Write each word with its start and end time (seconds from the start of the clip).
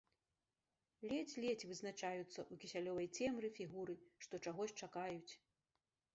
Ледзь-ледзь 1.11 1.67
вызначаюцца 1.71 2.25
ў 2.25 2.53
кісялёвай 2.65 3.07
цемры 3.17 3.47
фігуры, 3.59 3.95
што 4.27 4.33
чагось 4.49 4.77
чакаюць. 4.83 5.33